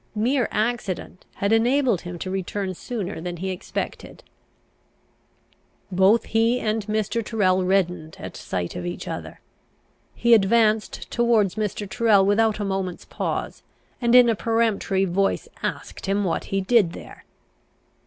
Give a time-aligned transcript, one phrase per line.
[0.15, 4.23] Mere accident had enabled him to return sooner than he expected.
[5.91, 7.23] Both he and Mr.
[7.23, 9.41] Tyrrel reddened at sight of each other.
[10.15, 11.87] He advanced towards Mr.
[11.87, 13.61] Tyrrel without a moment's pause,
[14.01, 17.23] and in a peremptory voice asked him what he did there?